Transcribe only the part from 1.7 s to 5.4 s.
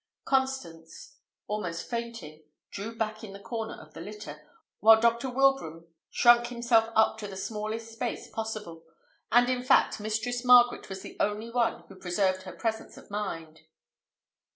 fainting, drew back in the corner of the litter. Dr.